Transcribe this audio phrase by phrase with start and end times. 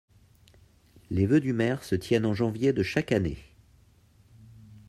[1.11, 3.37] Les vœux du maire se tiennent en janvier de chaque année.